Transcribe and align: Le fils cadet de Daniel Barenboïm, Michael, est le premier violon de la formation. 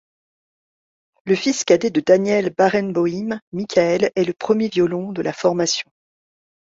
Le 1.25 1.35
fils 1.35 1.63
cadet 1.63 1.91
de 1.91 1.99
Daniel 2.01 2.49
Barenboïm, 2.57 3.39
Michael, 3.51 4.11
est 4.15 4.23
le 4.23 4.33
premier 4.33 4.67
violon 4.67 5.11
de 5.11 5.21
la 5.21 5.31
formation. 5.31 5.91